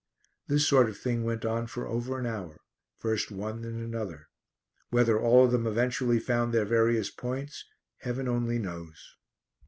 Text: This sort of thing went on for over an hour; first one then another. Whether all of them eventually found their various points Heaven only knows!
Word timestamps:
This 0.47 0.65
sort 0.67 0.89
of 0.89 0.97
thing 0.97 1.23
went 1.25 1.45
on 1.45 1.67
for 1.67 1.85
over 1.85 2.17
an 2.17 2.25
hour; 2.25 2.57
first 2.97 3.29
one 3.29 3.61
then 3.61 3.75
another. 3.75 4.29
Whether 4.89 5.19
all 5.19 5.45
of 5.45 5.51
them 5.51 5.67
eventually 5.67 6.19
found 6.19 6.55
their 6.55 6.65
various 6.65 7.11
points 7.11 7.65
Heaven 7.97 8.27
only 8.27 8.57
knows! 8.57 9.15